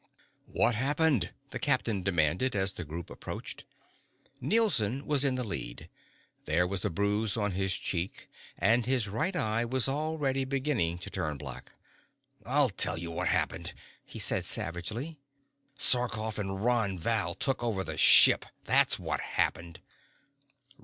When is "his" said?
7.51-7.75, 8.87-9.07